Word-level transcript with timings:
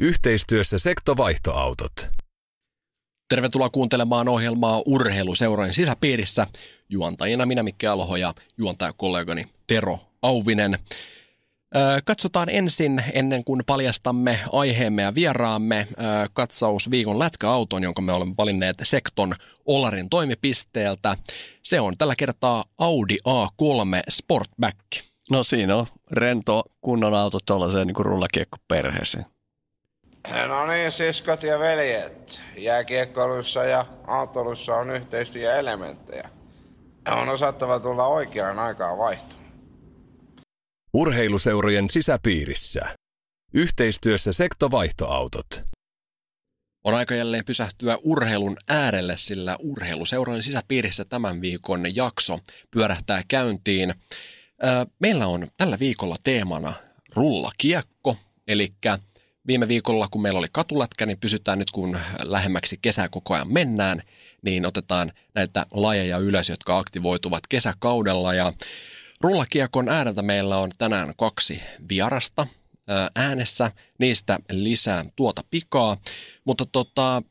Yhteistyössä 0.00 0.78
sektovaihtoautot. 0.78 1.92
Tervetuloa 3.28 3.70
kuuntelemaan 3.70 4.28
ohjelmaa 4.28 4.82
Urheiluseurojen 4.86 5.74
sisäpiirissä. 5.74 6.46
Juontajina 6.88 7.46
minä 7.46 7.62
Mikke 7.62 7.86
Aloho 7.86 8.16
ja 8.16 8.34
juontajakollegani 8.58 9.46
Tero 9.66 9.98
Auvinen. 10.22 10.78
Katsotaan 12.04 12.48
ensin, 12.48 13.02
ennen 13.12 13.44
kuin 13.44 13.62
paljastamme 13.66 14.40
aiheemme 14.52 15.02
ja 15.02 15.14
vieraamme, 15.14 15.88
katsaus 16.32 16.90
viikon 16.90 17.18
lätkäauton, 17.18 17.82
jonka 17.82 18.02
me 18.02 18.12
olemme 18.12 18.34
valinneet 18.38 18.76
Sekton 18.82 19.34
Olarin 19.66 20.10
toimipisteeltä. 20.10 21.16
Se 21.62 21.80
on 21.80 21.94
tällä 21.98 22.14
kertaa 22.18 22.64
Audi 22.78 23.16
A3 23.28 24.02
Sportback. 24.08 24.78
No 25.30 25.42
siinä 25.42 25.76
on 25.76 25.86
rento 26.10 26.62
kunnon 26.80 27.14
auto 27.14 27.38
tuollaiseen 27.46 27.86
niin 27.86 27.96
rullakiekko 27.96 28.56
perheeseen. 28.68 29.26
No 30.48 30.66
niin, 30.66 30.92
siskot 30.92 31.42
ja 31.42 31.58
veljet. 31.58 32.40
Jääkiekkoilussa 32.56 33.64
ja 33.64 33.86
autoilussa 34.06 34.74
on 34.74 34.90
yhteistyöelementtejä. 34.90 36.28
On 37.10 37.28
osattava 37.28 37.80
tulla 37.80 38.06
oikeaan 38.06 38.58
aikaan 38.58 38.98
vaihtoon. 38.98 39.42
Urheiluseurojen 40.94 41.90
sisäpiirissä. 41.90 42.80
Yhteistyössä 43.54 44.32
sektovaihtoautot. 44.32 45.62
On 46.84 46.94
aika 46.94 47.14
jälleen 47.14 47.44
pysähtyä 47.44 47.98
urheilun 48.02 48.56
äärelle, 48.68 49.16
sillä 49.16 49.56
urheiluseurojen 49.60 50.42
sisäpiirissä 50.42 51.04
tämän 51.04 51.40
viikon 51.40 51.96
jakso 51.96 52.38
pyörähtää 52.70 53.22
käyntiin. 53.28 53.94
Meillä 54.98 55.26
on 55.26 55.48
tällä 55.56 55.78
viikolla 55.78 56.16
teemana 56.24 56.74
rullakiekko, 57.14 58.16
eli 58.48 58.72
viime 59.48 59.68
viikolla 59.68 60.08
kun 60.10 60.22
meillä 60.22 60.38
oli 60.38 60.48
katulätkä, 60.52 61.06
niin 61.06 61.18
pysytään 61.18 61.58
nyt 61.58 61.70
kun 61.70 61.98
lähemmäksi 62.22 62.78
kesää 62.82 63.08
koko 63.08 63.34
ajan 63.34 63.52
mennään, 63.52 64.02
niin 64.42 64.66
otetaan 64.66 65.12
näitä 65.34 65.66
lajeja 65.70 66.18
ylös, 66.18 66.48
jotka 66.48 66.78
aktivoituvat 66.78 67.46
kesäkaudella. 67.48 68.34
Ja 68.34 68.52
Rullakiekon 69.20 69.88
ääreltä 69.88 70.22
meillä 70.22 70.56
on 70.56 70.70
tänään 70.78 71.14
kaksi 71.16 71.62
vierasta 71.88 72.46
ää, 72.88 73.10
äänessä, 73.16 73.72
niistä 73.98 74.38
lisää 74.50 75.04
tuota 75.16 75.44
pikaa, 75.50 75.96
mutta 76.44 76.66
tota, 76.66 77.22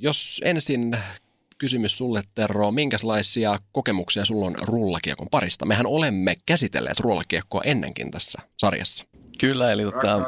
jos 0.00 0.40
ensin 0.44 0.98
kysymys 1.58 1.98
sulle, 1.98 2.22
Tero, 2.34 2.70
minkälaisia 2.70 3.58
kokemuksia 3.72 4.24
sulla 4.24 4.46
on 4.46 4.54
rullakiekon 4.62 5.28
parista? 5.30 5.66
Mehän 5.66 5.86
olemme 5.86 6.34
käsitelleet 6.46 7.00
rullakiekkoa 7.00 7.62
ennenkin 7.64 8.10
tässä 8.10 8.42
sarjassa. 8.58 9.04
Kyllä, 9.38 9.72
eli 9.72 9.82
tota, 9.82 10.20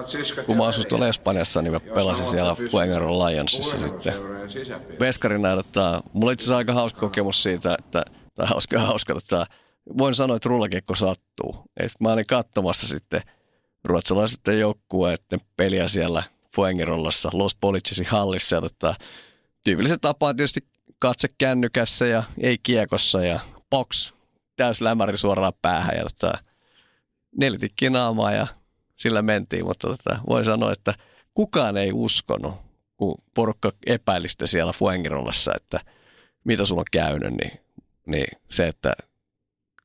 kun 0.46 0.56
mä 0.56 0.66
asuin 0.66 0.86
tuolla. 0.86 1.08
Espanjassa, 1.08 1.62
niin 1.62 1.72
mä 1.72 1.80
pelasin 1.80 2.26
siellä 2.26 2.54
pysyä 2.54 2.70
Fuengaro 2.70 3.26
Lionsissa 3.26 3.78
sitten. 3.78 4.14
Veskarina, 5.00 5.52
että 5.52 6.02
mulla 6.12 6.32
itse 6.32 6.42
asiassa 6.42 6.56
aika 6.56 6.72
hauska 6.72 7.00
kokemus 7.00 7.42
siitä, 7.42 7.76
että, 7.78 8.04
tai 8.34 8.46
hauska, 8.46 8.78
hauska, 8.78 9.14
että 9.18 9.46
voin 9.98 10.14
sanoa, 10.14 10.36
että 10.36 10.48
rullakiekko 10.48 10.94
sattuu. 10.94 11.56
Et 11.76 11.92
mä 12.00 12.12
olin 12.12 12.26
katsomassa 12.26 12.86
sitten 12.86 13.22
ruotsalaisten 13.84 14.60
joukkueiden 14.60 15.40
peliä 15.56 15.88
siellä 15.88 16.22
Fuengirollassa, 16.56 17.30
Los 17.32 17.54
Policisin 17.54 18.06
hallissa. 18.06 18.56
Ja 18.56 18.60
tota, 18.62 18.94
tyypilliset 19.64 20.00
tapaa 20.00 20.34
tietysti 20.34 20.60
katse 20.98 21.28
kännykässä 21.38 22.06
ja 22.06 22.22
ei 22.40 22.58
kiekossa 22.62 23.24
ja 23.24 23.40
box, 23.70 24.12
täys 24.56 24.80
lämäri 24.80 25.18
suoraan 25.18 25.52
päähän 25.62 25.96
ja 25.96 26.02
tota, 26.02 26.38
nelitikki 27.36 27.90
naamaa 27.90 28.32
ja 28.32 28.46
sillä 28.96 29.22
mentiin, 29.22 29.64
mutta 29.64 29.88
tota, 29.88 30.18
voin 30.28 30.44
sanoa, 30.44 30.72
että 30.72 30.94
kukaan 31.34 31.76
ei 31.76 31.92
uskonut, 31.92 32.54
kun 32.96 33.22
porukka 33.34 33.72
epäili 33.86 34.28
sitä 34.28 34.46
siellä 34.46 34.72
Fuengirollassa, 34.72 35.52
että 35.56 35.80
mitä 36.44 36.66
sulla 36.66 36.80
on 36.80 36.86
käynyt, 36.92 37.34
niin, 37.34 37.60
niin 38.06 38.38
se, 38.48 38.68
että 38.68 38.92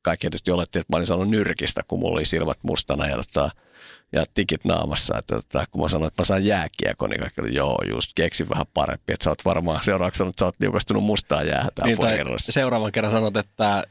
kaikki 0.02 0.24
tietysti 0.24 0.50
oletti, 0.50 0.78
että 0.78 0.92
mä 0.92 0.96
olin 0.96 1.06
sanonut 1.06 1.30
nyrkistä, 1.30 1.82
kun 1.88 1.98
mulla 1.98 2.14
oli 2.14 2.24
silmät 2.24 2.58
mustana 2.62 3.06
ja, 3.06 3.16
tota, 3.16 3.50
ja 4.12 4.24
tikit 4.34 4.64
naamassa. 4.64 5.18
Että, 5.18 5.34
tota, 5.34 5.64
kun 5.70 5.80
mä 5.80 5.88
sanoin, 5.88 6.08
että 6.08 6.20
mä 6.20 6.24
saan 6.24 6.44
jääkiekon, 6.44 7.10
niin 7.10 7.20
kaikki 7.20 7.40
oli, 7.40 7.54
joo, 7.54 7.78
just 7.90 8.10
keksi 8.14 8.48
vähän 8.48 8.66
parempi. 8.74 9.12
Että 9.12 9.24
sä 9.24 9.30
oot 9.30 9.44
varmaan 9.44 9.84
seuraavaksi 9.84 10.18
sanonut, 10.18 10.32
että 10.32 10.40
sä 10.40 10.46
oot 10.46 10.60
niukastunut 10.60 11.04
mustaa 11.04 11.42
jäähän 11.42 11.70
Niin, 11.84 11.96
seuraavan 12.38 12.92
kerran 12.92 13.12
sanot, 13.12 13.36
että 13.36 13.84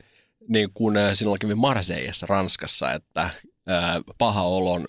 niin 0.47 0.69
kuin 0.73 0.97
äh, 0.97 1.11
sinulla 1.13 1.37
kävi 1.41 1.55
Marseillessa 1.55 2.25
Ranskassa, 2.29 2.93
että 2.93 3.29
ää, 3.67 4.01
paha 4.17 4.41
olon 4.41 4.85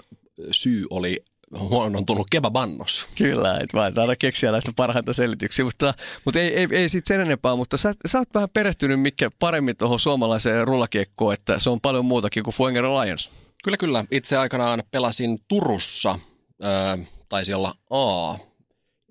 syy 0.51 0.87
oli 0.91 1.25
huonontunut 1.59 2.27
kebabannos. 2.31 3.09
Kyllä, 3.19 3.59
että 3.61 3.77
mä 3.77 3.87
en 3.87 3.99
aina 3.99 4.17
keksiä 4.17 4.53
näitä 4.53 4.73
parhaita 4.77 5.13
selityksiä, 5.13 5.65
mutta, 5.65 5.95
mutta 6.25 6.41
ei, 6.41 6.57
ei, 6.57 6.69
ei 6.71 6.89
siitä 6.89 7.09
sen 7.09 7.21
enempää, 7.21 7.57
mutta 7.57 7.77
sä, 7.77 7.95
sä 8.07 8.19
oot 8.19 8.29
vähän 8.35 8.49
perehtynyt 8.53 9.01
mikä 9.01 9.31
paremmin 9.39 9.77
tuohon 9.77 9.99
suomalaiseen 9.99 10.67
rullakiekkoon, 10.67 11.35
että 11.35 11.59
se 11.59 11.71
on 11.71 11.81
paljon 11.81 12.05
muutakin 12.05 12.43
kuin 12.43 12.55
Fuengaro 12.55 13.01
Lions. 13.01 13.31
Kyllä, 13.65 13.77
kyllä. 13.77 14.05
Itse 14.11 14.37
aikanaan 14.37 14.83
pelasin 14.91 15.39
Turussa, 15.49 16.19
ää, 16.63 16.99
taisi 17.29 17.55
olla 17.55 17.75
A, 17.91 18.31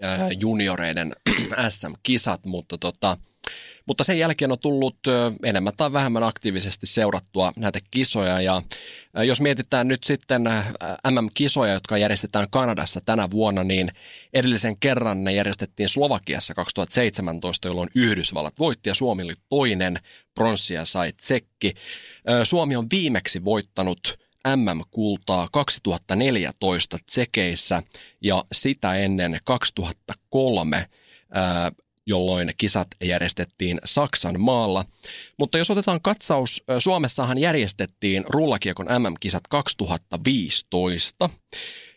ää, 0.01 0.29
junioreiden 0.39 1.13
SM-kisat, 1.69 2.45
mutta, 2.45 2.77
tota, 2.77 3.17
mutta 3.85 4.03
sen 4.03 4.19
jälkeen 4.19 4.51
on 4.51 4.59
tullut 4.59 4.97
enemmän 5.43 5.73
tai 5.77 5.93
vähemmän 5.93 6.23
aktiivisesti 6.23 6.85
seurattua 6.85 7.53
näitä 7.55 7.79
kisoja. 7.91 8.41
Ja 8.41 8.61
jos 9.13 9.41
mietitään 9.41 9.87
nyt 9.87 10.03
sitten 10.03 10.41
MM-kisoja, 11.11 11.73
jotka 11.73 11.97
järjestetään 11.97 12.47
Kanadassa 12.51 12.99
tänä 13.05 13.31
vuonna, 13.31 13.63
niin 13.63 13.91
edellisen 14.33 14.77
kerran 14.79 15.23
ne 15.23 15.33
järjestettiin 15.33 15.89
Slovakiassa 15.89 16.53
2017, 16.53 17.67
jolloin 17.67 17.89
Yhdysvallat 17.95 18.59
voitti 18.59 18.89
ja 18.89 18.95
Suomi 18.95 19.23
oli 19.23 19.35
toinen, 19.49 19.99
pronssia 20.35 20.85
sai 20.85 21.13
tsekki. 21.13 21.73
Suomi 22.43 22.75
on 22.75 22.87
viimeksi 22.91 23.45
voittanut 23.45 24.22
MM-kultaa 24.55 25.49
2014 25.51 26.97
Tsekeissä 27.05 27.83
ja 28.21 28.45
sitä 28.51 28.95
ennen 28.95 29.39
2003, 29.43 30.85
ää, 31.31 31.71
jolloin 32.05 32.53
kisat 32.57 32.87
järjestettiin 33.03 33.79
Saksan 33.85 34.39
maalla. 34.39 34.85
Mutta 35.37 35.57
jos 35.57 35.69
otetaan 35.69 36.01
katsaus, 36.01 36.63
Suomessahan 36.79 37.37
järjestettiin 37.37 38.25
rullakiekon 38.29 38.85
MM-kisat 38.99 39.47
2015. 39.49 41.29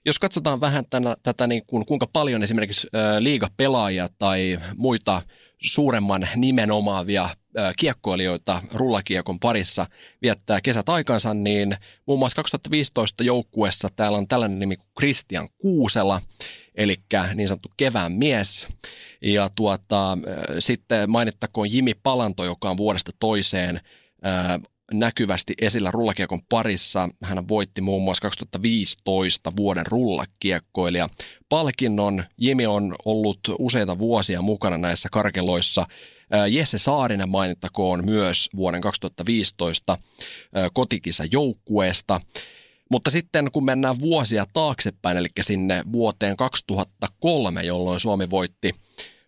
Jos 0.07 0.19
katsotaan 0.19 0.61
vähän 0.61 0.85
tänä, 0.91 1.17
tätä, 1.23 1.47
niin 1.47 1.63
kuin, 1.67 1.87
kuinka 1.87 2.07
paljon 2.13 2.43
esimerkiksi 2.43 2.89
liigapelaajia 3.21 4.09
tai 4.19 4.59
muita 4.77 5.23
suuremman 5.63 6.29
nimen 6.37 6.71
omaavia 6.71 7.23
ää, 7.23 7.35
kiekkoilijoita 7.79 8.63
rullakiekon 8.73 9.41
parissa 9.41 9.87
viettää 10.23 10.61
kesät 10.61 10.89
aikansa, 10.89 11.35
niin 11.35 11.77
muun 12.07 12.19
muassa 12.19 12.37
2015 12.37 13.25
joukkuessa 13.25 13.89
täällä 13.97 14.19
on 14.19 14.29
tällainen 14.29 14.59
nimi 14.59 14.77
kuin 14.77 14.89
Christian 14.99 15.49
Kuusela, 15.59 16.21
eli 16.75 16.95
niin 17.35 17.49
sanottu 17.49 17.71
kevään 17.77 18.13
mies. 18.13 18.69
Ja 19.23 19.51
tuota, 19.55 20.19
sitten 20.59 21.11
mainittakoon 21.11 21.73
Jimi 21.73 21.95
Palanto, 21.95 22.45
joka 22.45 22.71
on 22.71 22.77
vuodesta 22.77 23.13
toiseen 23.19 23.81
näkyvästi 24.93 25.55
esillä 25.61 25.91
rullakiekon 25.91 26.43
parissa. 26.49 27.09
Hän 27.23 27.49
voitti 27.49 27.81
muun 27.81 28.03
muassa 28.03 28.23
2015 28.23 29.53
vuoden 29.57 29.87
rullakiekkoilija 29.87 31.09
palkinnon. 31.49 32.25
Jimi 32.39 32.67
on 32.67 32.95
ollut 33.05 33.41
useita 33.59 33.99
vuosia 33.99 34.43
mukana 34.43 34.79
näissä 34.79 35.09
karkeloissa. 35.13 35.87
Jesse 36.51 36.79
Saarinen 36.79 37.29
mainittakoon 37.29 38.05
myös 38.05 38.49
vuoden 38.57 38.81
2015 38.81 39.99
ää, 40.55 40.69
kotikisa 40.75 41.25
joukkueesta. 41.33 42.21
Mutta 42.91 43.11
sitten 43.11 43.51
kun 43.53 43.65
mennään 43.65 44.01
vuosia 44.01 44.47
taaksepäin, 44.53 45.17
eli 45.17 45.29
sinne 45.41 45.83
vuoteen 45.93 46.37
2003, 46.37 47.63
jolloin 47.63 48.01
Suomi 48.01 48.31
voitti 48.31 48.75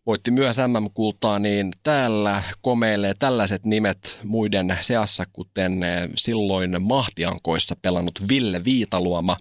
voitti 0.08 0.30
myös 0.30 0.56
MM-kultaa, 0.56 1.38
niin 1.38 1.72
täällä 1.82 2.42
komeilee 2.62 3.14
tällaiset 3.18 3.64
nimet 3.64 4.20
muiden 4.24 4.76
seassa, 4.80 5.26
kuten 5.32 5.82
eh, 5.82 6.08
silloin 6.16 6.82
mahtiankoissa 6.82 7.76
pelannut 7.82 8.28
Ville 8.28 8.64
Viitaluoma 8.64 9.36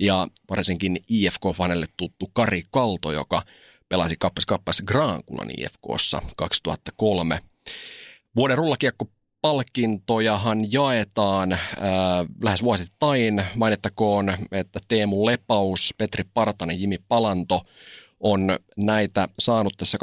ja 0.00 0.28
varsinkin 0.50 0.98
IFK-fanelle 1.08 1.86
tuttu 1.96 2.30
Kari 2.32 2.62
Kalto, 2.70 3.12
joka 3.12 3.42
pelasi 3.88 4.16
kappas 4.18 4.46
kappas 4.46 4.82
Graankulan 4.86 5.48
IFKssa 5.56 6.22
2003. 6.36 7.40
Vuoden 8.36 8.58
rullakiekko 8.58 9.04
palkintojahan 9.40 10.72
jaetaan 10.72 11.52
äh, 11.52 11.58
lähes 12.42 12.62
vuosittain. 12.62 13.44
Mainittakoon, 13.54 14.36
että 14.52 14.80
Teemu 14.88 15.26
Lepaus, 15.26 15.94
Petri 15.98 16.24
Partanen, 16.34 16.80
Jimi 16.80 16.98
Palanto 17.08 17.60
on 18.20 18.58
näitä 18.76 19.28
saanut 19.38 19.74
tässä 19.76 19.98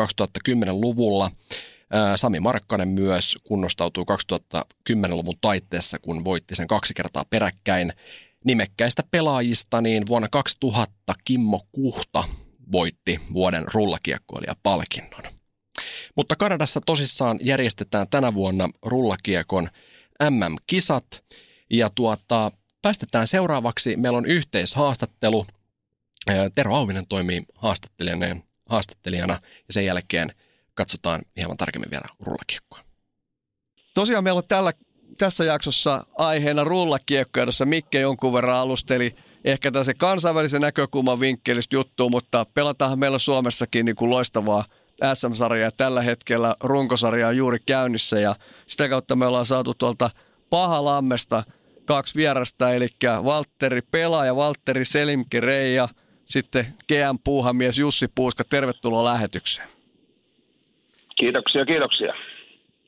2010-luvulla. 0.50 1.26
Äh, 1.26 2.16
Sami 2.16 2.40
Markkanen 2.40 2.88
myös 2.88 3.38
kunnostautui 3.44 4.06
2010-luvun 4.94 5.36
taitteessa, 5.42 6.00
kun 6.00 6.26
voitti 6.26 6.56
sen 6.56 6.68
kaksi 6.68 6.94
kertaa 6.94 7.26
peräkkäin. 7.30 7.94
Nimekkäistä 8.44 9.04
pelaajista 9.12 9.82
niin 9.82 10.08
vuonna 10.08 10.28
2000 10.30 11.14
Kimmo 11.26 11.62
Kuhta 11.72 12.24
voitti 12.72 13.20
vuoden 13.34 13.66
rullakiekkoilija-palkinnon. 13.74 15.24
Mutta 16.16 16.36
Kanadassa 16.36 16.82
tosissaan 16.86 17.40
järjestetään 17.44 18.08
tänä 18.10 18.34
vuonna 18.34 18.70
rullakiekon 18.86 19.70
MM-kisat 20.30 21.24
ja 21.70 21.90
tuota, 21.96 22.52
päästetään 22.82 23.28
seuraavaksi. 23.28 23.98
Meillä 23.98 24.18
on 24.18 24.26
yhteishaastattelu. 24.26 25.46
Tero 26.56 26.76
Auvinen 26.76 27.08
toimii 27.08 27.44
haastattelijana, 27.56 28.42
haastattelijana 28.70 29.34
ja 29.44 29.74
sen 29.74 29.86
jälkeen 29.86 30.32
katsotaan 30.74 31.22
hieman 31.38 31.58
tarkemmin 31.58 31.92
vielä 31.92 32.06
rullakiekkoa. 32.20 32.80
Tosiaan 33.94 34.24
meillä 34.24 34.38
on 34.38 34.48
tällä, 34.48 34.72
tässä 35.18 35.46
jaksossa 35.46 36.06
aiheena 36.18 36.64
rullakiekko, 36.64 37.40
jossa 37.40 37.66
Mikke 37.66 38.00
jonkun 38.00 38.34
verran 38.34 38.58
alusteli 38.58 39.16
ehkä 39.44 39.72
tässä 39.72 39.94
kansainvälisen 39.94 40.62
näkökulman 40.62 41.20
vinkkelistä 41.20 41.76
juttua, 41.76 42.10
mutta 42.10 42.46
pelataan 42.54 43.00
meillä 43.00 43.20
Suomessakin 43.20 43.86
niin 43.86 43.96
kuin 43.96 44.10
loistavaa 44.10 44.66
SM-sarjaa. 45.14 45.72
Tällä 45.72 46.02
hetkellä 46.02 46.56
runkosarja 46.60 47.28
on 47.28 47.38
juuri 47.38 47.60
käynnissä 47.66 48.20
ja 48.20 48.36
sitä 48.68 48.90
kautta 48.90 49.16
me 49.16 49.26
ollaan 49.26 49.46
saatu 49.46 49.74
tuolta 49.74 50.10
Pahalammesta 50.50 51.44
kaksi 51.86 52.16
vierasta, 52.16 52.72
eli 52.72 52.88
Valtteri 53.24 53.82
Pela 53.82 54.26
ja 54.26 54.36
Valtteri 54.36 54.86
Selimke 54.86 55.40
Reija, 55.40 55.90
sitten 56.26 56.66
GM 56.88 57.18
Puuhamies 57.24 57.80
Jussi 57.80 58.08
Puuska. 58.16 58.44
Tervetuloa 58.44 59.04
lähetykseen. 59.04 59.68
Kiitoksia, 61.16 61.66
kiitoksia. 61.66 62.14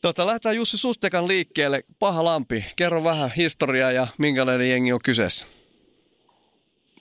Tota, 0.02 0.28
lähdetään 0.28 0.56
Jussi 0.56 0.78
Sustekan 0.78 1.28
liikkeelle. 1.28 1.84
Paha 2.00 2.26
lampi. 2.26 2.66
Kerro 2.76 3.04
vähän 3.04 3.32
historiaa 3.38 3.92
ja 3.92 4.08
minkälainen 4.18 4.70
jengi 4.70 4.94
on 4.94 5.00
kyseessä. 5.06 5.48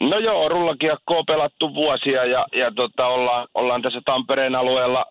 No 0.00 0.18
joo, 0.18 0.48
rullakiekko 0.48 1.18
on 1.18 1.26
pelattu 1.26 1.74
vuosia 1.74 2.24
ja, 2.24 2.46
ja 2.52 2.72
tota, 2.72 3.06
ollaan, 3.06 3.48
ollaan 3.54 3.82
tässä 3.82 4.00
Tampereen 4.04 4.54
alueella. 4.54 5.04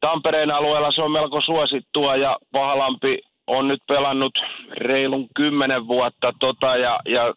Tampereen 0.00 0.50
alueella 0.50 0.92
se 0.92 1.02
on 1.02 1.12
melko 1.12 1.40
suosittua 1.40 2.16
ja 2.16 2.38
Pahalampi 2.52 3.18
on 3.46 3.68
nyt 3.68 3.80
pelannut 3.88 4.38
reilun 4.70 5.28
kymmenen 5.36 5.86
vuotta 5.86 6.32
tota, 6.40 6.76
ja, 6.76 7.00
ja 7.08 7.34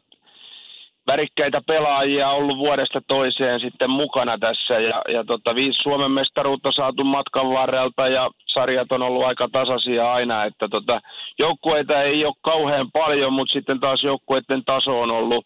värikkäitä 1.08 1.62
pelaajia 1.68 2.30
ollut 2.30 2.58
vuodesta 2.58 3.02
toiseen 3.08 3.60
sitten 3.60 3.90
mukana 3.90 4.38
tässä 4.38 4.74
ja, 4.74 5.02
ja 5.14 5.24
tota, 5.24 5.56
viisi 5.56 5.80
Suomen 5.84 6.12
mestaruutta 6.12 6.72
saatu 6.72 7.04
matkan 7.04 7.50
varrelta 7.50 8.08
ja 8.08 8.30
sarjat 8.54 8.92
on 8.92 9.02
ollut 9.02 9.24
aika 9.24 9.50
tasaisia 9.52 10.14
aina, 10.14 10.46
että 10.46 10.68
tota, 10.68 11.02
joukkueita 11.40 12.02
ei 12.02 12.26
ole 12.26 12.34
kauhean 12.42 12.92
paljon, 12.92 13.34
mutta 13.34 13.54
sitten 13.54 13.80
taas 13.80 14.04
joukkueiden 14.04 14.66
taso 14.66 15.02
on 15.02 15.12
ollut 15.12 15.46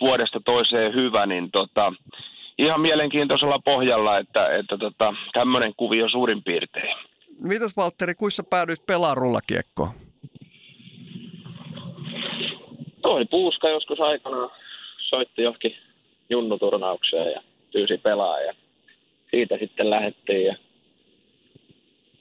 vuodesta 0.00 0.40
toiseen 0.44 0.94
hyvä, 0.94 1.26
niin 1.26 1.50
tota, 1.50 1.92
ihan 2.58 2.80
mielenkiintoisella 2.80 3.58
pohjalla, 3.64 4.18
että, 4.18 4.56
että 4.56 4.78
tota, 4.78 5.14
tämmöinen 5.32 5.72
kuvio 5.76 6.08
suurin 6.08 6.42
piirtein. 6.42 6.96
Mitäs 7.38 7.76
Valtteri, 7.76 8.14
kuissa 8.14 8.42
päädyit 8.44 8.86
pelaamaan 8.86 9.16
rullakiekkoa? 9.16 9.88
Toi 13.02 13.24
Puuska 13.24 13.68
joskus 13.68 14.00
aikanaan 14.00 14.50
soitti 15.14 15.42
johonkin 15.42 15.76
junnuturnaukseen 16.30 17.32
ja 17.32 17.42
pyysi 17.72 17.98
pelaa 17.98 18.40
ja 18.40 18.54
siitä 19.30 19.58
sitten 19.58 19.90
lähdettiin 19.90 20.46
ja 20.46 20.56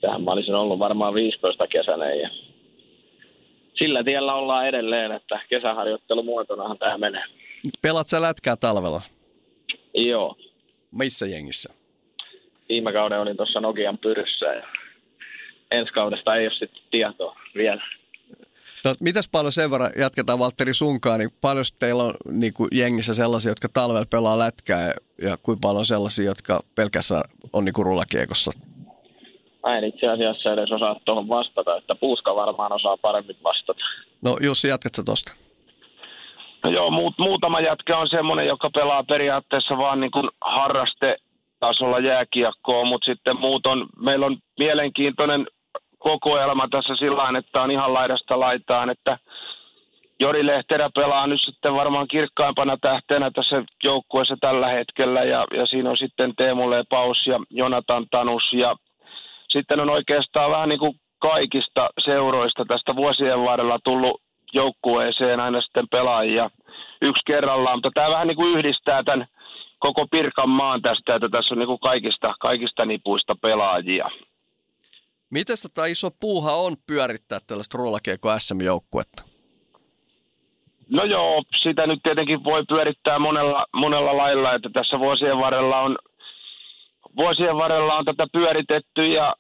tähän 0.02 0.24
mä 0.24 0.32
olisin 0.32 0.56
ollut 0.56 0.80
varmaan 0.80 1.14
15 1.14 1.68
kesänä 1.68 2.14
ja 2.14 2.30
sillä 3.74 4.04
tiellä 4.04 4.34
ollaan 4.34 4.68
edelleen, 4.68 5.12
että 5.12 5.40
kesäharjoittelumuotonahan 5.50 6.78
tämä 6.78 6.98
menee. 6.98 7.24
Pelat 7.82 8.08
sä 8.08 8.22
lätkää 8.22 8.56
talvella? 8.56 9.02
Joo. 9.94 10.36
Missä 10.92 11.26
jengissä? 11.28 11.74
Viime 12.70 12.94
kauden 12.94 13.20
olin 13.20 13.38
tuossa 13.38 13.62
Nokian 13.62 13.98
pyryssä 13.98 14.46
ja 14.46 14.68
ensi 15.72 15.94
kaudesta 15.94 16.36
ei 16.36 16.48
ole 16.48 16.54
sitten 16.54 16.84
tietoa 16.92 17.40
vielä. 17.56 17.84
Tot, 18.84 19.02
mitäs 19.02 19.30
paljon 19.32 19.52
sen 19.52 19.72
verran, 19.72 19.92
jatketaan 19.98 20.40
Valtteri 20.40 20.74
sunkaan, 20.74 21.20
niin 21.20 21.30
paljon 21.42 21.66
teillä 21.80 22.04
on 22.04 22.14
niin 22.32 22.54
kuin 22.54 22.70
jengissä 22.72 23.14
sellaisia, 23.14 23.52
jotka 23.52 23.68
talvella 23.74 24.06
pelaa 24.12 24.40
lätkää 24.40 24.82
ja, 24.82 24.94
ja 25.22 25.38
kuinka 25.44 25.68
paljon 25.68 25.86
sellaisia, 25.86 26.26
jotka 26.26 26.60
pelkässä 26.76 27.24
on 27.54 27.66
niin 27.66 27.74
kuin 27.74 27.86
rullakiekossa? 27.86 28.52
Mä 29.64 29.78
en 29.78 29.84
itse 29.84 30.08
asiassa 30.08 30.54
edes 30.54 30.72
osaa 30.72 31.00
tuohon 31.06 31.28
vastata, 31.28 31.78
että 31.78 31.96
Puuska 31.96 32.36
varmaan 32.36 32.72
osaa 32.72 32.98
paremmin 32.98 33.36
vastata. 33.44 33.84
No 34.22 34.38
Jussi, 34.42 34.68
jatkatko 34.68 35.04
tuosta? 35.06 35.34
No 36.64 36.70
joo, 36.70 36.92
muut, 36.92 37.14
muutama 37.18 37.62
jätkä 37.62 37.98
on 37.98 38.08
semmoinen, 38.10 38.48
joka 38.48 38.70
pelaa 38.70 39.04
periaatteessa 39.04 39.78
vaan 39.78 40.00
niin 40.00 40.12
kuin 40.12 40.30
harraste 40.42 41.18
tasolla 41.60 42.00
jääkiekkoa, 42.00 42.86
mutta 42.86 43.06
sitten 43.06 43.40
muut 43.40 43.66
on, 43.66 43.86
meillä 44.00 44.26
on 44.26 44.38
mielenkiintoinen 44.60 45.48
kokoelma 46.04 46.68
tässä 46.72 46.96
sillä 46.96 47.38
että 47.40 47.62
on 47.62 47.72
ihan 47.72 47.94
laidasta 47.94 48.40
laitaan, 48.40 48.90
että 48.90 49.18
Jori 50.20 50.46
Lehterä 50.46 50.90
pelaa 50.96 51.28
nyt 51.28 51.42
sitten 51.46 51.74
varmaan 51.74 52.08
kirkkaimpana 52.08 52.78
tähtenä 52.82 53.32
tässä 53.32 53.64
joukkueessa 53.84 54.36
tällä 54.42 54.68
hetkellä 54.68 55.24
ja, 55.24 55.46
ja 55.58 55.66
siinä 55.66 55.90
on 55.90 55.98
sitten 55.98 56.34
Teemu 56.38 56.70
Lepaus 56.70 57.28
ja 57.28 57.40
Jonatan 57.50 58.06
Tanus 58.12 58.54
ja 58.54 58.76
sitten 59.50 59.80
on 59.80 59.90
oikeastaan 59.90 60.52
vähän 60.52 60.70
niin 60.70 60.80
kuin 60.80 60.96
kaikista 61.20 61.90
seuroista 62.06 62.66
tästä 62.66 62.96
vuosien 62.96 63.44
varrella 63.44 63.80
tullut 63.84 64.22
joukkueeseen 64.54 65.40
aina 65.40 65.62
sitten 65.62 65.86
pelaajia 65.92 66.50
yksi 67.02 67.22
kerrallaan, 67.26 67.78
mutta 67.78 67.92
tämä 67.94 68.10
vähän 68.10 68.28
niin 68.28 68.36
kuin 68.36 68.58
yhdistää 68.58 69.04
tämän 69.04 69.28
koko 69.80 70.08
Pirkanmaan 70.12 70.82
tästä, 70.82 71.16
että 71.16 71.30
tässä 71.30 71.54
on 71.54 71.60
niin 71.60 71.68
kuin 71.68 71.80
kaikista, 71.80 72.34
kaikista 72.40 72.86
nipuista 72.86 73.36
pelaajia. 73.42 74.10
Miten 75.34 75.58
tämä 75.74 75.88
iso 75.88 76.10
puuha 76.20 76.52
on 76.52 76.76
pyörittää 76.88 77.40
tällaista 77.48 77.78
rullakiekko 77.78 78.40
SM-joukkuetta? 78.40 79.24
No 80.90 81.04
joo, 81.04 81.44
sitä 81.64 81.88
nyt 81.88 82.00
tietenkin 82.04 82.44
voi 82.44 82.64
pyörittää 82.70 83.20
monella, 83.20 83.66
monella 83.74 84.18
lailla, 84.18 84.54
että 84.54 84.70
tässä 84.74 85.00
vuosien 85.00 85.38
varrella 85.38 85.80
on, 85.80 85.98
vuosien 87.18 87.58
varrella 87.58 87.94
on 87.96 88.06
tätä 88.06 88.28
pyöritetty 88.34 89.08
ja 89.08 89.36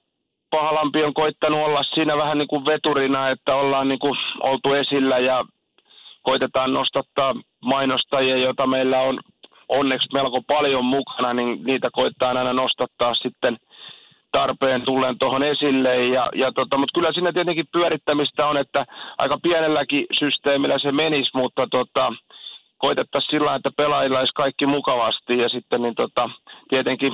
Pahalampi 0.50 1.04
on 1.04 1.14
koittanut 1.14 1.66
olla 1.66 1.84
siinä 1.84 2.18
vähän 2.18 2.38
niin 2.38 2.48
kuin 2.48 2.66
veturina, 2.66 3.30
että 3.30 3.56
ollaan 3.56 3.88
niin 3.88 4.00
kuin 4.00 4.18
oltu 4.40 4.74
esillä 4.74 5.20
ja 5.20 5.46
koitetaan 6.22 6.74
nostattaa 6.74 7.36
mainostajia, 7.62 8.38
joita 8.38 8.68
meillä 8.68 9.02
on 9.02 9.20
onneksi 9.70 10.08
melko 10.14 10.42
paljon 10.48 10.86
mukana, 10.86 11.34
niin 11.34 11.64
niitä 11.64 11.90
koittaa 11.94 12.30
aina 12.30 12.54
nostattaa 12.54 13.16
sitten 13.16 13.58
tarpeen 14.38 14.82
tulleen 14.82 15.20
tuohon 15.20 15.44
esille. 15.44 16.06
Ja, 16.06 16.30
ja 16.36 16.52
tota, 16.52 16.78
mutta 16.78 16.96
kyllä 17.00 17.13
siinä 17.13 17.34
tietenkin 17.34 17.66
pyörittämistä 17.72 18.48
on, 18.48 18.58
että 18.58 18.86
aika 19.18 19.38
pienelläkin 19.44 20.06
systeemillä 20.20 20.80
se 20.80 20.92
menisi, 20.92 21.32
mutta 21.34 21.68
tota, 21.72 22.13
koitettaisiin 22.78 23.32
sillä 23.32 23.56
että 23.56 23.72
pelaajilla 23.78 24.20
olisi 24.20 24.34
kaikki 24.34 24.66
mukavasti 24.66 25.38
ja 25.38 25.50
sitten 25.50 25.82
niin 25.82 25.96
tota, 25.96 26.30
tietenkin 26.70 27.13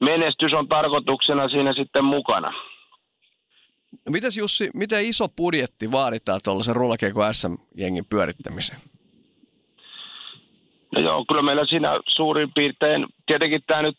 menestys 0.00 0.52
on 0.52 0.68
tarkoituksena 0.68 1.48
siinä 1.48 1.72
sitten 1.72 2.04
mukana. 2.04 2.52
No 4.06 4.12
mitäs 4.12 4.36
Jussi, 4.36 4.70
miten 4.74 5.04
iso 5.04 5.28
budjetti 5.28 5.92
vaaditaan 5.92 6.40
tuollaisen 6.44 6.76
rullakiekko 6.76 7.32
SM-jengin 7.32 8.04
pyörittämiseen? 8.10 8.80
No 10.94 11.00
joo, 11.00 11.24
kyllä 11.28 11.42
meillä 11.42 11.64
siinä 11.66 12.00
suurin 12.16 12.50
piirtein, 12.54 13.06
tietenkin 13.26 13.60
tämä 13.66 13.82
nyt 13.82 13.96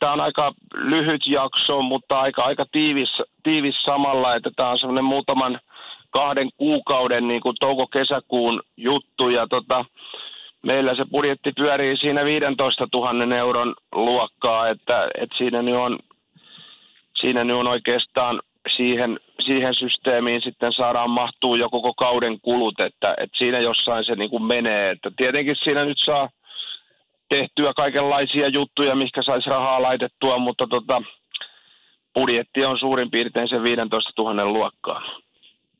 tämä 0.00 0.12
on 0.12 0.20
aika 0.20 0.52
lyhyt 0.74 1.26
jakso, 1.26 1.82
mutta 1.82 2.20
aika, 2.20 2.44
aika 2.44 2.66
tiivis, 2.72 3.10
tiivis 3.42 3.82
samalla, 3.82 4.34
että 4.34 4.50
tämä 4.56 4.70
on 4.70 4.78
semmoinen 4.78 5.04
muutaman 5.04 5.60
kahden 6.10 6.48
kuukauden 6.56 7.28
niin 7.28 7.40
kuin 7.40 7.56
touko-kesäkuun 7.60 8.62
juttu 8.76 9.28
ja 9.28 9.46
tota, 9.46 9.84
meillä 10.62 10.94
se 10.94 11.04
budjetti 11.10 11.52
pyörii 11.52 11.96
siinä 11.96 12.24
15 12.24 12.88
000 12.92 13.36
euron 13.36 13.74
luokkaa, 13.92 14.68
että, 14.68 15.08
että 15.14 15.38
siinä, 15.38 15.62
nyt 15.62 15.74
on, 15.74 15.98
siinä 17.20 17.44
nyt 17.44 17.56
on 17.56 17.66
oikeastaan 17.66 18.40
siihen, 18.76 19.20
siihen 19.46 19.74
systeemiin 19.74 20.42
sitten 20.42 20.72
saadaan 20.72 21.10
mahtuu 21.10 21.54
jo 21.54 21.70
koko 21.70 21.94
kauden 21.94 22.40
kulut, 22.40 22.80
että, 22.80 23.14
että 23.18 23.38
siinä 23.38 23.58
jossain 23.58 24.04
se 24.04 24.14
niin 24.14 24.30
kuin 24.30 24.42
menee. 24.42 24.90
Että 24.90 25.10
tietenkin 25.16 25.56
siinä 25.56 25.84
nyt 25.84 25.98
saa 26.04 26.28
tehtyä 27.28 27.72
kaikenlaisia 27.74 28.48
juttuja, 28.48 28.94
mikä 28.94 29.22
saisi 29.22 29.50
rahaa 29.50 29.82
laitettua, 29.82 30.38
mutta 30.38 30.66
tota, 30.66 31.02
budjetti 32.14 32.64
on 32.64 32.78
suurin 32.78 33.10
piirtein 33.10 33.48
se 33.48 33.62
15 33.62 34.12
000 34.22 34.44
luokkaa. 34.44 35.02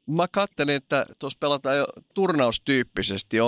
Mä 0.07 0.27
kattelin, 0.33 0.77
että 0.77 1.05
tuossa 1.19 1.39
pelataan 1.41 1.77
jo 1.77 1.87
turnaustyyppisesti. 2.15 3.41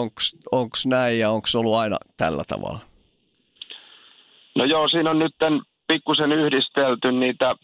Onko 0.53 0.75
näin 0.87 1.19
ja 1.19 1.31
onko 1.31 1.49
ollut 1.57 1.75
aina 1.75 1.97
tällä 2.17 2.43
tavalla? 2.49 2.81
No 4.55 4.65
joo, 4.65 4.89
siinä 4.89 5.11
on 5.11 5.19
nyt 5.19 5.35
pikkusen 5.87 6.33
yhdistelty 6.33 7.13
niitä 7.13 7.55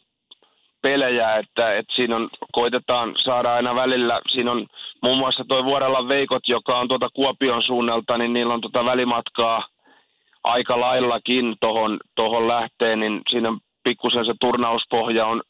pelejä, 0.83 1.37
että, 1.37 1.75
että 1.75 1.95
siinä 1.95 2.17
on, 2.17 2.29
koitetaan 2.53 3.15
saada 3.25 3.55
aina 3.55 3.75
välillä, 3.75 4.21
siinä 4.33 4.51
on 4.51 4.67
muun 5.03 5.19
muassa 5.19 5.45
tuo 5.49 5.65
Vuorella 5.65 6.09
Veikot, 6.09 6.49
joka 6.49 6.79
on 6.79 6.89
tuota 6.89 7.09
Kuopion 7.15 7.63
suunnalta, 7.63 8.19
niin 8.19 8.33
niillä 8.33 8.55
on 8.55 8.61
tuota 8.61 8.85
välimatkaa 8.85 9.67
aika 10.47 10.81
laillakin 10.81 11.57
tohon, 11.61 11.99
tohon 12.15 12.49
lähteen, 12.49 13.01
niin 13.01 13.21
siinä 13.31 13.59
pikkusen 13.85 14.25
se 14.25 14.35
turnauspohja 14.41 15.27
on 15.27 15.43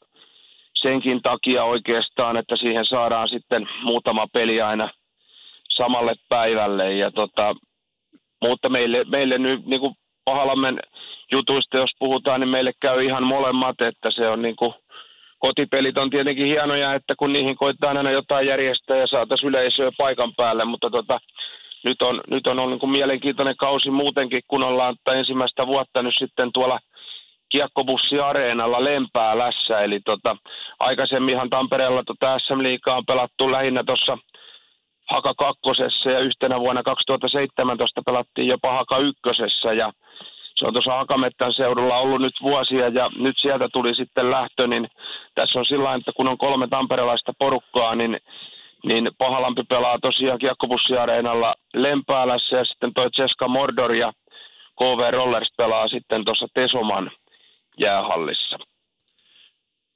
senkin 0.81 1.21
takia 1.21 1.63
oikeastaan, 1.63 2.37
että 2.37 2.55
siihen 2.55 2.85
saadaan 2.85 3.29
sitten 3.29 3.69
muutama 3.83 4.27
peli 4.33 4.61
aina 4.61 4.89
samalle 5.69 6.15
päivälle. 6.29 6.93
Ja 6.93 7.11
tota, 7.11 7.55
mutta 8.41 8.69
meille, 8.69 9.03
meille 9.03 9.37
nyt 9.37 9.65
niin 9.65 9.79
kuin 9.79 9.93
Pahalammen 10.25 10.79
jutuista, 11.31 11.77
jos 11.77 11.91
puhutaan, 11.99 12.39
niin 12.39 12.49
meille 12.49 12.71
käy 12.81 13.03
ihan 13.03 13.23
molemmat, 13.23 13.81
että 13.81 14.11
se 14.11 14.29
on 14.29 14.41
niin 14.41 14.55
kuin, 14.55 14.73
kotipelit 15.39 15.97
on 15.97 16.09
tietenkin 16.09 16.45
hienoja, 16.45 16.93
että 16.93 17.15
kun 17.19 17.33
niihin 17.33 17.55
koittaa 17.55 17.89
aina 17.89 18.11
jotain 18.11 18.47
järjestää 18.47 18.97
ja 18.97 19.07
saataisiin 19.07 19.49
yleisöä 19.49 19.91
paikan 19.97 20.33
päälle, 20.37 20.65
mutta 20.65 20.89
tota, 20.89 21.19
nyt 21.83 22.01
on, 22.01 22.21
nyt 22.29 22.47
on 22.47 22.59
ollut 22.59 22.71
niin 22.71 22.79
kuin 22.79 22.91
mielenkiintoinen 22.91 23.57
kausi 23.57 23.91
muutenkin, 23.91 24.41
kun 24.47 24.63
ollaan 24.63 24.95
ensimmäistä 25.15 25.67
vuotta 25.67 26.01
nyt 26.01 26.15
sitten 26.17 26.51
tuolla 26.53 26.79
kiekkobussiareenalla 27.49 28.83
Lempäälässä, 28.83 29.79
eli 29.79 29.99
tota, 29.99 30.37
aikaisemminhan 30.79 31.49
Tampereella 31.49 32.03
tota 32.03 32.39
SM 32.39 32.63
Liigaa 32.63 32.97
on 32.97 33.05
pelattu 33.05 33.51
lähinnä 33.51 33.83
tuossa 33.83 34.17
Haka 35.09 35.33
kakkosessa 35.33 36.11
ja 36.11 36.19
yhtenä 36.19 36.59
vuonna 36.59 36.83
2017 36.83 38.01
pelattiin 38.05 38.47
jopa 38.47 38.71
Haka 38.71 38.97
ykkösessä. 38.97 39.73
Ja 39.73 39.91
se 40.55 40.65
on 40.65 40.73
tuossa 40.73 40.97
Hakamettän 40.97 41.53
seudulla 41.53 41.97
ollut 41.97 42.21
nyt 42.21 42.35
vuosia 42.41 42.87
ja 42.87 43.09
nyt 43.19 43.35
sieltä 43.37 43.69
tuli 43.73 43.95
sitten 43.95 44.31
lähtö, 44.31 44.67
niin 44.67 44.87
tässä 45.35 45.59
on 45.59 45.65
sillä 45.65 45.93
että 45.93 46.11
kun 46.15 46.27
on 46.27 46.37
kolme 46.37 46.67
tamperelaista 46.67 47.33
porukkaa, 47.39 47.95
niin, 47.95 48.19
niin 48.83 49.11
Pahalampi 49.17 49.63
pelaa 49.63 49.99
tosiaan 50.01 50.39
kiekkobussiareenalla 50.39 51.55
Lempäälässä 51.73 52.55
ja 52.55 52.65
sitten 52.65 52.93
toi 52.93 53.09
Ceska 53.09 53.47
Mordor 53.47 53.93
ja 53.93 54.13
KV 54.75 55.11
Rollers 55.11 55.49
pelaa 55.57 55.87
sitten 55.87 56.25
tuossa 56.25 56.47
Tesoman 56.53 57.11
jäähallissa. 57.79 58.57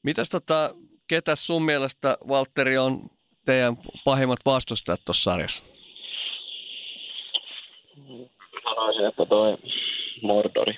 Mitäs 0.04 0.30
tota, 0.30 0.76
ketä 1.08 1.36
sun 1.36 1.64
mielestä, 1.64 2.18
Valtteri, 2.28 2.78
on 2.78 3.00
teidän 3.46 3.78
pahimmat 4.06 4.40
vastustajat 4.46 5.02
tuossa 5.06 5.32
sarjassa? 5.32 5.66
Sanoisin, 8.64 9.06
että 9.06 9.26
toi 9.26 9.58
Mordori. 10.22 10.78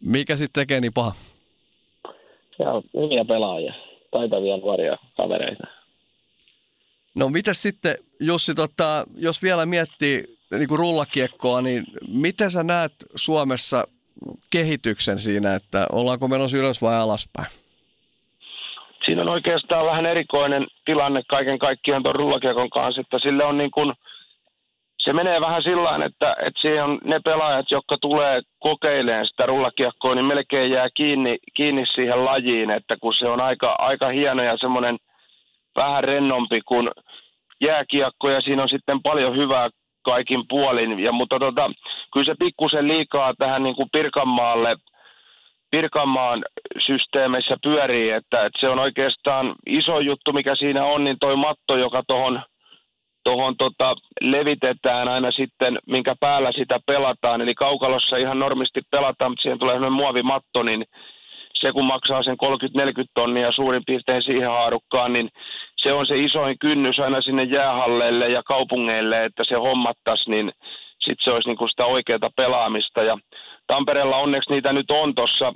Mikä 0.00 0.36
sitten 0.36 0.62
tekee 0.62 0.80
niin 0.80 0.92
paha? 0.92 1.14
Ja 2.58 2.82
hyviä 3.02 3.24
pelaajia, 3.24 3.74
taitavia 4.10 4.56
nuoria 4.56 4.96
kavereita. 5.16 5.79
No 7.14 7.28
mitä 7.28 7.54
sitten, 7.54 7.94
Jussi, 8.20 8.54
tota, 8.54 9.04
jos 9.16 9.42
vielä 9.42 9.66
miettii 9.66 10.24
niin 10.50 10.68
kuin 10.68 10.78
rullakiekkoa, 10.78 11.60
niin 11.60 11.84
miten 12.08 12.50
sä 12.50 12.62
näet 12.62 12.92
Suomessa 13.14 13.84
kehityksen 14.50 15.18
siinä, 15.18 15.54
että 15.54 15.86
ollaanko 15.92 16.28
menossa 16.28 16.58
ylös 16.58 16.82
vai 16.82 16.96
alaspäin? 16.96 17.48
Siinä 19.04 19.22
on 19.22 19.28
oikeastaan 19.28 19.86
vähän 19.86 20.06
erikoinen 20.06 20.66
tilanne 20.84 21.22
kaiken 21.28 21.58
kaikkiaan 21.58 22.02
tuon 22.02 22.14
rullakiekon 22.14 22.70
kanssa, 22.70 23.00
että 23.00 23.18
sille 23.18 23.44
on 23.44 23.58
niin 23.58 23.70
kuin– 23.70 23.92
se 25.04 25.12
menee 25.12 25.40
vähän 25.40 25.62
sillä 25.62 26.04
että, 26.04 26.36
että 26.46 26.60
siihen 26.60 26.84
on 26.84 26.98
ne 27.04 27.20
pelaajat, 27.24 27.70
jotka 27.70 27.98
tulee 27.98 28.40
kokeilemaan 28.58 29.26
sitä 29.26 29.46
rullakiekkoa, 29.46 30.14
niin 30.14 30.26
melkein 30.26 30.70
jää 30.70 30.88
kiinni, 30.94 31.38
kiinni 31.54 31.86
siihen 31.86 32.24
lajiin, 32.24 32.70
että 32.70 32.96
kun 33.00 33.14
se 33.14 33.28
on 33.28 33.40
aika, 33.40 33.76
aika 33.78 34.08
hieno 34.08 34.42
ja 34.42 34.56
semmoinen 34.56 34.98
vähän 35.84 36.04
rennompi 36.04 36.60
kuin 36.60 36.90
jääkiekko 37.60 38.30
ja 38.30 38.40
siinä 38.40 38.62
on 38.62 38.68
sitten 38.68 39.02
paljon 39.02 39.36
hyvää 39.36 39.68
kaikin 40.02 40.44
puolin. 40.48 41.00
Ja, 41.00 41.12
mutta 41.12 41.38
tota, 41.38 41.70
kyllä 42.12 42.24
se 42.24 42.34
pikkusen 42.38 42.88
liikaa 42.88 43.34
tähän 43.38 43.62
niin 43.62 43.76
kuin 43.76 43.88
Pirkanmaalle, 43.92 44.76
Pirkanmaan 45.70 46.44
systeemissä 46.86 47.56
pyörii, 47.62 48.10
että, 48.10 48.46
että 48.46 48.60
se 48.60 48.68
on 48.68 48.78
oikeastaan 48.78 49.54
iso 49.66 50.00
juttu, 50.00 50.32
mikä 50.32 50.54
siinä 50.54 50.84
on, 50.84 51.04
niin 51.04 51.16
toi 51.20 51.36
matto, 51.36 51.76
joka 51.76 52.02
tuohon 52.08 52.42
tuohon 53.24 53.56
tota, 53.56 53.94
levitetään 54.20 55.08
aina 55.08 55.30
sitten, 55.30 55.78
minkä 55.86 56.14
päällä 56.20 56.52
sitä 56.52 56.80
pelataan. 56.86 57.40
Eli 57.40 57.54
kaukalossa 57.54 58.16
ihan 58.16 58.38
normisti 58.38 58.80
pelataan, 58.90 59.30
mutta 59.30 59.42
siihen 59.42 59.58
tulee 59.58 59.74
sellainen 59.74 59.96
muovimatto, 60.02 60.62
niin 60.62 60.84
se 61.60 61.72
kun 61.72 61.84
maksaa 61.84 62.22
sen 62.22 62.36
30-40 62.36 63.04
tonnia 63.14 63.52
suurin 63.52 63.82
piirtein 63.86 64.22
siihen 64.22 64.50
haarukkaan, 64.50 65.12
niin 65.12 65.28
se 65.82 65.92
on 65.92 66.06
se 66.06 66.18
isoin 66.18 66.58
kynnys 66.58 66.98
aina 66.98 67.22
sinne 67.22 67.42
jäähalleille 67.42 68.28
ja 68.28 68.42
kaupungeille, 68.42 69.24
että 69.24 69.44
se 69.44 69.54
hommattaisi, 69.54 70.30
niin 70.30 70.52
sitten 70.98 71.24
se 71.24 71.30
olisi 71.30 71.48
niinku 71.48 71.68
sitä 71.68 71.86
oikeaa 71.86 72.30
pelaamista. 72.36 73.02
Ja 73.02 73.18
Tampereella 73.66 74.16
onneksi 74.16 74.50
niitä 74.50 74.72
nyt 74.72 74.90
on 74.90 75.14
tuossa 75.14 75.52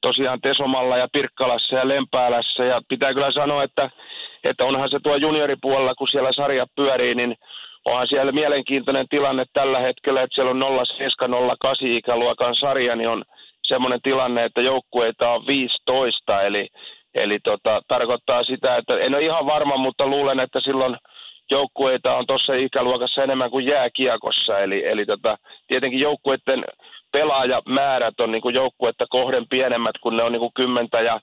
tosiaan 0.00 0.40
Tesomalla 0.40 0.96
ja 0.96 1.08
Pirkkalassa 1.12 1.76
ja 1.76 1.88
Lempäälässä. 1.88 2.64
Ja 2.64 2.80
pitää 2.88 3.14
kyllä 3.14 3.32
sanoa, 3.32 3.62
että 3.62 3.90
että 4.44 4.64
onhan 4.64 4.90
se 4.90 4.98
tuo 5.02 5.16
junioripuolella, 5.16 5.94
kun 5.94 6.08
siellä 6.08 6.32
sarja 6.32 6.66
pyörii, 6.76 7.14
niin 7.14 7.34
onhan 7.84 8.08
siellä 8.08 8.32
mielenkiintoinen 8.32 9.06
tilanne 9.08 9.44
tällä 9.52 9.80
hetkellä, 9.80 10.22
että 10.22 10.34
siellä 10.34 10.50
on 10.50 10.86
07-08 11.82 11.86
ikäluokan 11.86 12.54
sarja, 12.56 12.96
niin 12.96 13.08
on 13.08 13.24
semmoinen 13.62 14.00
tilanne, 14.02 14.44
että 14.44 14.60
joukkueita 14.60 15.30
on 15.30 15.46
15, 15.46 16.42
eli, 16.42 16.68
eli 17.16 17.38
tota, 17.44 17.82
tarkoittaa 17.88 18.42
sitä, 18.42 18.76
että 18.76 18.98
en 18.98 19.14
ole 19.14 19.24
ihan 19.24 19.46
varma, 19.46 19.76
mutta 19.76 20.06
luulen, 20.06 20.40
että 20.40 20.60
silloin 20.60 20.96
joukkueita 21.50 22.16
on 22.16 22.26
tuossa 22.26 22.54
ikäluokassa 22.54 23.22
enemmän 23.22 23.50
kuin 23.50 23.66
jääkiekossa, 23.66 24.58
eli, 24.58 24.86
eli 24.86 25.06
tota, 25.06 25.36
tietenkin 25.66 26.00
joukkueiden 26.00 26.64
pelaajamäärät 27.12 28.20
on 28.20 28.32
niin 28.32 28.54
joukkuetta 28.54 29.06
kohden 29.10 29.48
pienemmät, 29.48 29.98
kun 30.00 30.16
ne 30.16 30.22
on 30.22 30.32
niin 30.32 30.50
10 30.54 30.88
ja 31.04 31.20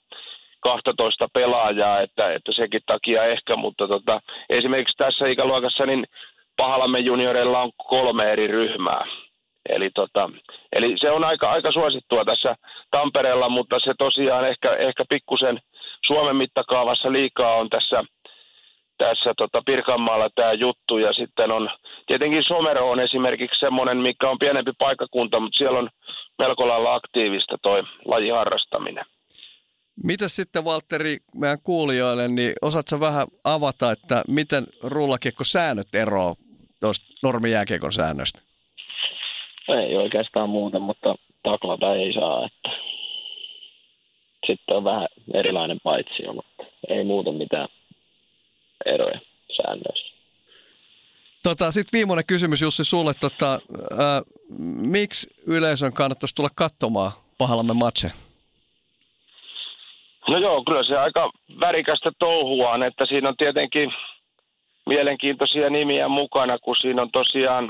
12 0.60 1.28
pelaajaa, 1.34 2.02
että, 2.02 2.34
että 2.34 2.52
sekin 2.52 2.82
takia 2.86 3.24
ehkä, 3.24 3.56
mutta 3.56 3.88
tota, 3.88 4.22
esimerkiksi 4.50 4.98
tässä 4.98 5.28
ikäluokassa 5.28 5.86
niin 5.86 6.06
Pahalamme 6.58 7.00
junioreilla 7.00 7.62
on 7.62 7.72
kolme 7.78 8.32
eri 8.32 8.48
ryhmää. 8.48 9.06
Eli, 9.70 9.90
tota, 9.96 10.30
eli 10.74 10.96
se 10.98 11.12
on 11.12 11.24
aika, 11.24 11.52
aika 11.52 11.72
suosittua 11.72 12.26
tässä 12.26 12.56
Tampereella, 12.92 13.50
mutta 13.50 13.80
se 13.80 13.94
tosiaan 13.98 14.48
ehkä, 14.48 14.74
ehkä 14.76 15.04
pikkusen 15.10 15.60
Suomen 16.08 16.36
mittakaavassa 16.36 17.12
liikaa 17.12 17.56
on 17.56 17.70
tässä, 17.70 18.04
tässä 18.98 19.34
tota 19.38 19.62
Pirkanmaalla 19.66 20.30
tämä 20.36 20.54
juttu. 20.54 20.98
Ja 20.98 21.14
sitten 21.14 21.52
on 21.52 21.70
tietenkin 22.08 22.44
Somero 22.48 22.90
on 22.90 23.00
esimerkiksi 23.00 23.60
semmoinen, 23.60 23.98
mikä 23.98 24.30
on 24.30 24.40
pienempi 24.40 24.72
paikkakunta, 24.78 25.40
mutta 25.40 25.58
siellä 25.58 25.80
on 25.80 25.90
melko 26.40 26.68
lailla 26.68 26.94
aktiivista 26.94 27.58
toi 27.62 27.84
lajiharrastaminen. 28.06 29.06
Mitä 30.04 30.28
sitten 30.28 30.66
Valtteri 30.66 31.18
meidän 31.36 31.58
kuulijoille, 31.64 32.28
niin 32.28 32.54
osaatko 32.62 33.00
vähän 33.00 33.28
avata, 33.44 33.92
että 33.92 34.24
miten 34.28 34.68
säännöt 35.44 35.96
eroavat 35.96 36.38
tuosta 36.80 37.06
normijääkiekon 37.24 37.92
säännöstä? 37.92 38.42
Ei 39.70 39.96
oikeastaan 39.96 40.50
muuta, 40.50 40.80
mutta 40.80 41.16
taklata 41.44 41.96
ei 41.96 42.14
saa. 42.14 42.46
Että... 42.46 42.73
Sitten 44.48 44.78
on 44.78 44.84
vähän 44.84 45.08
erilainen 45.34 45.78
paitsi, 45.84 46.24
mutta 46.34 46.64
ei 46.90 47.04
muuta 47.04 47.32
mitään 47.32 47.68
eroja 48.86 49.20
säännöissä. 49.56 50.14
Tota, 51.44 51.72
Sitten 51.72 51.98
viimeinen 51.98 52.26
kysymys 52.26 52.62
Jussi 52.62 52.84
sulle. 52.84 53.14
Tota, 53.20 53.60
ää, 54.00 54.22
miksi 54.78 55.30
yleisön 55.46 55.94
kannattaisi 55.94 56.36
tulla 56.36 56.50
katsomaan 56.56 57.12
Pahalamme 57.38 57.74
matche? 57.74 58.12
No 60.28 60.38
joo, 60.38 60.64
kyllä 60.64 60.84
se 60.84 60.98
aika 60.98 61.32
värikästä 61.60 62.12
touhua 62.20 62.86
että 62.86 63.06
siinä 63.06 63.30
on 63.30 63.38
tietenkin 63.38 63.94
mielenkiintoisia 64.86 65.70
nimiä 65.70 66.08
mukana, 66.08 66.60
kun 66.60 66.76
siinä 66.82 67.02
on 67.02 67.10
tosiaan 67.12 67.70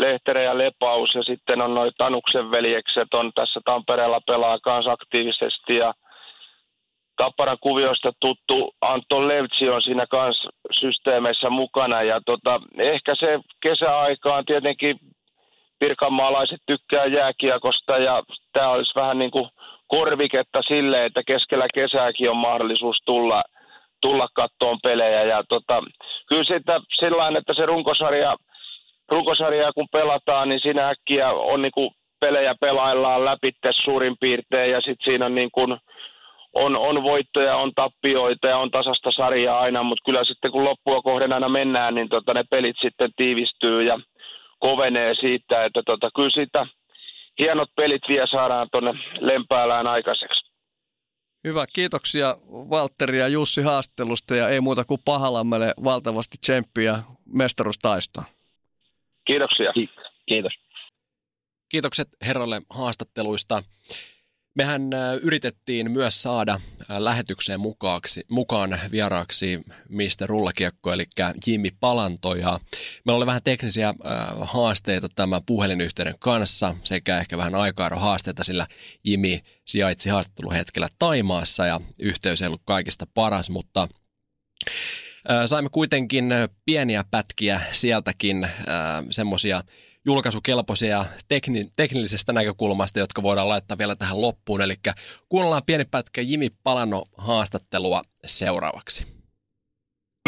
Lehterä 0.00 0.42
ja 0.42 0.58
Lepaus 0.58 1.14
ja 1.14 1.22
sitten 1.22 1.60
on 1.60 1.74
noin 1.74 1.92
Tanuksen 1.98 2.50
veljekset 2.50 3.14
on 3.14 3.32
tässä 3.34 3.60
Tampereella 3.64 4.20
pelaa 4.26 4.58
kans 4.58 4.86
aktiivisesti 4.86 5.76
ja 5.76 5.94
Tapparan 7.16 7.58
kuviosta 7.60 8.12
tuttu 8.20 8.74
Anton 8.80 9.28
Levtsi 9.28 9.68
on 9.68 9.82
siinä 9.82 10.06
kans 10.06 10.48
systeemeissä 10.80 11.50
mukana 11.50 12.02
ja 12.02 12.20
tota, 12.26 12.60
ehkä 12.78 13.14
se 13.14 13.40
kesäaika 13.62 14.34
on 14.34 14.44
tietenkin 14.44 14.98
pirkanmaalaiset 15.78 16.60
tykkää 16.66 17.06
jääkiekosta 17.06 17.98
ja 17.98 18.22
tämä 18.52 18.68
olisi 18.68 18.94
vähän 18.94 19.18
niin 19.18 19.30
kuin 19.30 19.48
korviketta 19.86 20.62
sille, 20.62 21.04
että 21.04 21.22
keskellä 21.26 21.66
kesääkin 21.74 22.30
on 22.30 22.36
mahdollisuus 22.36 22.96
tulla, 23.04 23.42
tulla 24.00 24.28
kattoon 24.34 24.78
pelejä. 24.82 25.22
Ja 25.22 25.44
tota, 25.48 25.82
kyllä 26.28 26.44
sitä 26.44 26.80
sillä 27.00 27.38
että 27.38 27.54
se 27.54 27.66
runkosarja, 27.66 28.36
runkosarja 29.10 29.72
kun 29.72 29.88
pelataan, 29.92 30.48
niin 30.48 30.60
siinä 30.60 30.88
äkkiä 30.88 31.30
on 31.30 31.62
niin 31.62 31.72
kuin 31.72 31.90
pelejä 32.20 32.54
pelaillaan 32.60 33.24
läpi 33.24 33.52
suurin 33.84 34.16
piirtein 34.20 34.70
ja 34.70 34.80
sitten 34.80 35.04
siinä 35.04 35.26
on 35.26 35.34
niin 35.34 35.50
kuin, 35.52 35.76
on, 36.52 36.76
on 36.76 37.02
voittoja, 37.02 37.56
on 37.56 37.72
tappioita 37.74 38.46
ja 38.46 38.58
on 38.58 38.70
tasasta 38.70 39.10
sarjaa 39.10 39.60
aina, 39.60 39.82
mutta 39.82 40.02
kyllä 40.04 40.24
sitten 40.24 40.50
kun 40.52 40.64
loppua 40.64 41.02
kohden 41.02 41.32
aina 41.32 41.48
mennään, 41.48 41.94
niin 41.94 42.08
tota, 42.08 42.34
ne 42.34 42.44
pelit 42.50 42.76
sitten 42.80 43.10
tiivistyy 43.16 43.82
ja 43.82 44.00
kovenee 44.58 45.14
siitä, 45.14 45.64
että 45.64 45.82
tota, 45.86 46.10
kyllä 46.16 46.30
siitä 46.30 46.66
hienot 47.38 47.68
pelit 47.76 48.02
vielä 48.08 48.26
saadaan 48.26 48.68
tuonne 48.72 48.92
Lempäälään 49.20 49.86
aikaiseksi. 49.86 50.50
Hyvä, 51.44 51.66
kiitoksia 51.72 52.36
Valtteri 52.50 53.18
ja 53.18 53.28
Jussi 53.28 53.62
haastattelusta 53.62 54.36
ja 54.36 54.48
ei 54.48 54.60
muuta 54.60 54.84
kuin 54.84 55.00
Pahalammelle 55.04 55.74
valtavasti 55.84 56.36
tsemppiä 56.40 57.02
mestaruustaistoon. 57.32 58.26
Kiitoksia. 59.30 59.72
Kiitos. 60.26 60.52
Kiitokset 61.68 62.08
herralle 62.26 62.62
haastatteluista. 62.70 63.62
Mehän 64.54 64.94
äh, 64.94 65.14
yritettiin 65.22 65.90
myös 65.90 66.22
saada 66.22 66.52
äh, 66.52 66.98
lähetykseen 66.98 67.60
mukaaksi, 67.60 68.24
mukaan 68.30 68.78
vieraaksi 68.90 69.60
Mr. 69.88 70.26
Rullakiekko, 70.26 70.92
eli 70.92 71.06
Jimmy 71.46 71.68
Palanto. 71.80 72.34
Ja 72.34 72.60
meillä 73.04 73.16
oli 73.16 73.26
vähän 73.26 73.42
teknisiä 73.42 73.88
äh, 73.88 73.94
haasteita 74.40 75.08
tämän 75.16 75.42
puhelinyhteyden 75.46 76.14
kanssa 76.18 76.76
sekä 76.84 77.18
ehkä 77.18 77.36
vähän 77.36 77.54
haasteita, 77.96 78.44
sillä 78.44 78.66
Jimmy 79.04 79.38
sijaitsi 79.66 80.10
haastatteluhetkellä 80.10 80.88
Taimaassa 80.98 81.66
ja 81.66 81.80
yhteys 81.98 82.42
ei 82.42 82.46
ollut 82.46 82.62
kaikista 82.64 83.06
paras, 83.14 83.50
mutta 83.50 83.88
saimme 85.46 85.70
kuitenkin 85.70 86.30
pieniä 86.64 87.04
pätkiä 87.10 87.60
sieltäkin 87.72 88.48
semmoisia 89.10 89.62
julkaisukelpoisia 90.04 91.04
tekni- 91.28 91.72
teknillisestä 91.76 92.32
näkökulmasta, 92.32 92.98
jotka 92.98 93.22
voidaan 93.22 93.48
laittaa 93.48 93.78
vielä 93.78 93.96
tähän 93.96 94.20
loppuun. 94.20 94.60
Eli 94.60 94.76
kuunnellaan 95.28 95.62
pieni 95.66 95.84
pätkä 95.84 96.20
Jimi 96.20 96.50
Palano 96.62 97.04
haastattelua 97.18 98.02
seuraavaksi. 98.26 99.06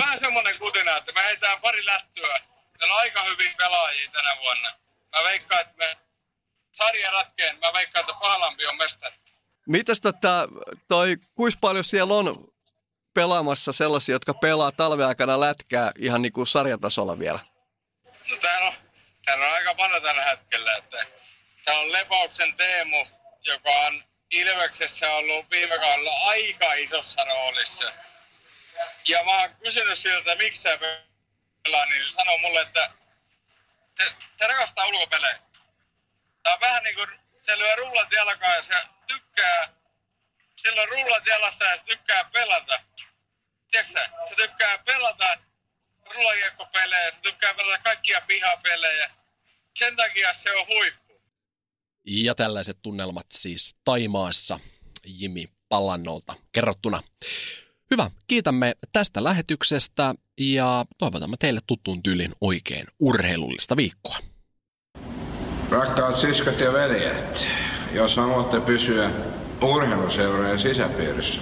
Vähän 0.01 0.19
semmoinen 0.19 0.59
kutina, 0.59 0.97
että 0.97 1.13
me 1.13 1.21
heitään 1.25 1.61
pari 1.61 1.87
lättyä. 1.87 2.39
Meillä 2.79 2.95
on 2.95 3.01
aika 3.01 3.25
hyvin 3.25 3.53
pelaajia 3.59 4.11
tänä 4.13 4.37
vuonna. 4.43 4.69
Mä 5.17 5.25
veikkaan, 5.25 5.61
että 5.61 5.75
me 5.79 5.97
sarja 6.73 7.11
ratkeen. 7.11 7.59
Mä 7.59 7.73
veikkaan, 7.75 8.01
että 8.01 8.21
Pahalampi 8.21 8.67
on 8.67 8.77
mestari. 8.77 9.15
Mitäs 9.67 10.01
tota, 10.01 10.47
toi, 10.89 11.17
kuinka 11.35 11.59
paljon 11.61 11.85
siellä 11.85 12.15
on 12.15 12.53
pelaamassa 13.15 13.73
sellaisia, 13.73 14.15
jotka 14.15 14.35
pelaa 14.35 14.73
talveaikana 14.73 15.41
lätkää 15.41 15.93
ihan 15.99 16.23
niin 16.23 16.33
kuin 16.33 16.47
sarjatasolla 16.47 17.19
vielä? 17.19 17.39
No 18.31 18.37
täällä 18.41 18.69
on 18.69 18.75
hän 19.29 19.43
on 19.43 19.55
aika 19.55 19.77
vanha 19.77 20.01
tällä 20.01 20.25
hetkellä. 20.25 20.77
Että 20.77 21.07
tämä 21.65 21.79
on 21.79 21.93
Lepauksen 21.93 22.55
Teemu, 22.55 23.07
joka 23.43 23.71
on 23.71 24.03
Ilveksessä 24.31 25.13
ollut 25.13 25.51
viime 25.51 25.79
kaudella 25.79 26.21
aika 26.25 26.73
isossa 26.73 27.25
roolissa. 27.25 27.93
Ja 29.09 29.25
mä 29.25 29.41
oon 29.41 29.55
kysynyt 29.55 29.99
siltä, 29.99 30.37
miksi 30.37 30.63
sä 30.63 30.79
pelaa, 31.63 31.87
niin 31.87 32.13
sanoo 32.13 32.39
mulle, 32.39 32.61
että 32.61 32.91
se, 33.99 34.13
se 34.39 34.47
rakastaa 34.47 34.87
ulkopelejä. 34.87 35.39
Tämä 36.43 36.55
on 36.55 36.61
vähän 36.61 36.83
niin 36.83 36.95
kuin 36.95 37.09
se 37.43 37.59
lyö 37.59 37.77
rullat 37.77 38.13
jalkaan 38.13 38.57
ja 38.57 38.63
se 38.63 38.75
tykkää, 39.07 39.69
silloin 40.63 40.89
rullat 40.89 41.27
jalassa 41.27 41.65
ja 41.65 41.77
se 41.77 41.85
tykkää 41.85 42.25
pelata. 42.33 42.81
Tiedätkö 43.71 43.93
se 44.29 44.35
tykkää 44.37 44.79
pelata 44.79 45.39
rullakiekkopelejä, 46.15 47.11
se 47.11 47.21
tykkää 47.23 47.55
pelata 47.55 47.83
kaikkia 47.83 48.21
pihapelejä. 48.27 49.11
Sen 49.79 49.97
takia 49.97 50.35
se 50.35 50.53
on 50.53 50.67
huippu. 50.67 51.23
Ja 52.05 52.35
tällaiset 52.35 52.79
tunnelmat 52.83 53.27
siis 53.33 53.77
Taimaassa 53.85 54.61
Jimi 55.05 55.45
Pallannolta 55.69 56.35
kerrottuna. 56.53 57.03
Hyvä, 57.91 58.11
kiitämme 58.27 58.75
tästä 58.93 59.25
lähetyksestä 59.25 60.15
ja 60.39 60.87
toivotamme 60.99 61.37
teille 61.39 61.61
tuttuun 61.67 62.03
tyylin 62.03 62.33
oikein 62.41 62.87
urheilullista 63.01 63.77
viikkoa. 63.77 64.19
Rakkaat 65.71 66.17
siskot 66.17 66.61
ja 66.61 66.73
veljet, 66.73 67.49
jos 67.93 68.17
haluatte 68.17 68.61
pysyä 68.61 69.11
urheiluseurojen 69.63 70.59
sisäpiirissä, 70.59 71.41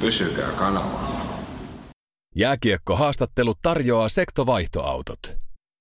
pysykää 0.00 0.50
kanavalla. 0.50 1.26
Jääkiekko-haastattelu 2.34 3.54
tarjoaa 3.62 4.08
sektovaihtoautot. 4.08 5.36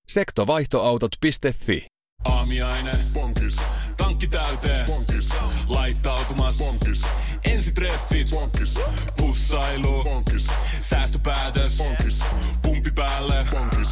Sektovaihtoautot.fi 0.08 1.88
Aamiaine. 2.26 2.91
Bonkis. 3.13 3.56
Tankki 3.98 4.28
täyteen. 4.28 4.86
Bonkis. 4.86 5.30
Laittautumas. 5.67 6.58
Bonkis. 6.58 7.02
Ensitreffit. 7.45 8.30
Bonkis. 8.30 8.80
Pussailu. 9.17 10.04
Bonkis. 10.04 10.48
Säästöpäätös. 10.82 11.78
Bonkis. 11.78 12.24
Pumpi 12.62 12.91
päälle. 12.95 13.48
Bonkis. 13.52 13.91